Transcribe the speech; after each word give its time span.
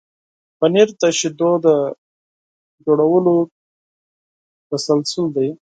پنېر 0.59 0.89
د 1.01 1.03
شیدو 1.19 1.51
د 1.65 1.67
تولید 2.83 3.49
تسلسل 4.69 5.25
دی. 5.35 5.47